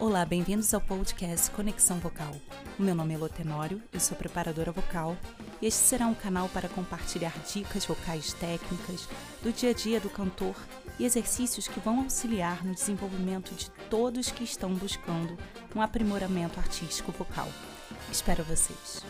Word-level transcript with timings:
Olá, 0.00 0.24
bem-vindos 0.24 0.72
ao 0.72 0.80
podcast 0.80 1.50
Conexão 1.50 1.98
Vocal. 1.98 2.34
O 2.78 2.82
meu 2.82 2.94
nome 2.94 3.12
é 3.12 3.18
Lotenório, 3.18 3.82
eu 3.92 4.00
sou 4.00 4.16
preparadora 4.16 4.72
vocal 4.72 5.14
e 5.60 5.66
este 5.66 5.80
será 5.80 6.06
um 6.06 6.14
canal 6.14 6.48
para 6.48 6.70
compartilhar 6.70 7.34
dicas 7.52 7.84
vocais 7.84 8.32
técnicas 8.32 9.06
do 9.42 9.52
dia 9.52 9.70
a 9.70 9.74
dia 9.74 10.00
do 10.00 10.08
cantor 10.08 10.56
e 10.98 11.04
exercícios 11.04 11.68
que 11.68 11.80
vão 11.80 12.00
auxiliar 12.00 12.64
no 12.64 12.72
desenvolvimento 12.72 13.54
de 13.54 13.68
todos 13.90 14.30
que 14.30 14.42
estão 14.42 14.72
buscando 14.72 15.36
um 15.76 15.82
aprimoramento 15.82 16.58
artístico 16.58 17.12
vocal. 17.12 17.48
Espero 18.10 18.42
vocês! 18.42 19.04